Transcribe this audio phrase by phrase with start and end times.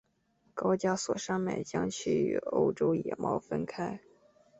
[0.55, 3.99] 高加索山脉将其与欧洲野猫分开。